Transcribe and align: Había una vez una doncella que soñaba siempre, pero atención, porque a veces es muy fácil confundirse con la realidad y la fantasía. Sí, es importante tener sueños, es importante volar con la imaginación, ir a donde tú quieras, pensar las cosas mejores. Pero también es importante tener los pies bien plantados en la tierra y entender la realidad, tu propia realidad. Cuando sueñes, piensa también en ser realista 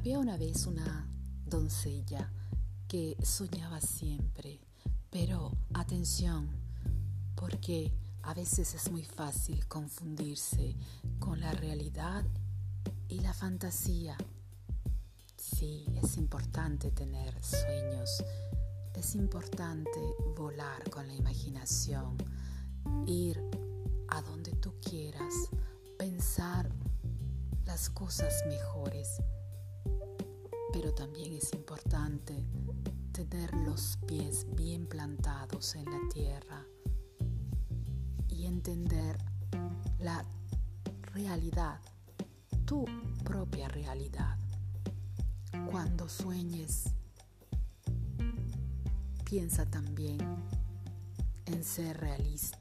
Había 0.00 0.18
una 0.18 0.38
vez 0.38 0.66
una 0.66 1.06
doncella 1.44 2.32
que 2.88 3.18
soñaba 3.22 3.82
siempre, 3.82 4.58
pero 5.10 5.52
atención, 5.74 6.48
porque 7.34 7.92
a 8.22 8.32
veces 8.32 8.74
es 8.74 8.90
muy 8.90 9.04
fácil 9.04 9.68
confundirse 9.68 10.74
con 11.18 11.38
la 11.38 11.52
realidad 11.52 12.24
y 13.08 13.20
la 13.20 13.34
fantasía. 13.34 14.16
Sí, 15.36 15.84
es 16.02 16.16
importante 16.16 16.90
tener 16.92 17.34
sueños, 17.44 18.24
es 18.94 19.14
importante 19.14 20.00
volar 20.34 20.88
con 20.88 21.08
la 21.08 21.14
imaginación, 21.14 22.16
ir 23.06 23.38
a 24.08 24.22
donde 24.22 24.52
tú 24.52 24.72
quieras, 24.80 25.50
pensar 25.98 26.70
las 27.66 27.90
cosas 27.90 28.32
mejores. 28.48 29.20
Pero 30.80 30.94
también 30.94 31.34
es 31.34 31.52
importante 31.52 32.42
tener 33.12 33.52
los 33.52 33.98
pies 34.06 34.46
bien 34.56 34.86
plantados 34.86 35.74
en 35.74 35.84
la 35.84 36.00
tierra 36.10 36.64
y 38.28 38.46
entender 38.46 39.18
la 39.98 40.24
realidad, 41.12 41.82
tu 42.64 42.86
propia 43.22 43.68
realidad. 43.68 44.38
Cuando 45.70 46.08
sueñes, 46.08 46.84
piensa 49.26 49.66
también 49.66 50.18
en 51.44 51.62
ser 51.62 52.00
realista 52.00 52.59